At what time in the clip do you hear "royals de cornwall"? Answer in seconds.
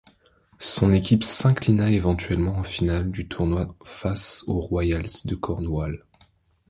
4.59-6.03